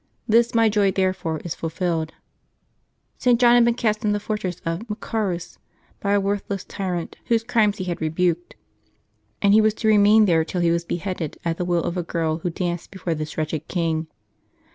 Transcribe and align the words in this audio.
This 0.27 0.55
my 0.55 0.67
joy 0.67 0.89
therefore 0.89 1.41
is 1.45 1.53
fulfilled." 1.53 2.11
St. 3.19 3.39
John 3.39 3.53
had 3.53 3.65
been 3.65 3.75
cast 3.75 4.03
into 4.03 4.13
the 4.13 4.19
fortress 4.19 4.59
of 4.65 4.89
Machserus 4.89 5.59
by 5.99 6.13
a 6.13 6.19
worthless 6.19 6.65
tjrant 6.65 7.17
whose 7.25 7.43
crimes 7.43 7.77
he 7.77 7.83
had 7.83 8.01
re 8.01 8.09
buked, 8.09 8.53
and 9.43 9.53
he 9.53 9.61
was 9.61 9.75
to 9.75 9.87
remain 9.87 10.25
there 10.25 10.43
till 10.43 10.61
he 10.61 10.71
was 10.71 10.85
beheaded, 10.85 11.37
at 11.45 11.57
the 11.57 11.65
will 11.65 11.83
of 11.83 11.97
a 11.97 12.01
girl 12.01 12.39
who 12.39 12.49
danced 12.49 12.89
before 12.89 13.13
this 13.13 13.37
wretched 13.37 13.67
king. 13.67 14.07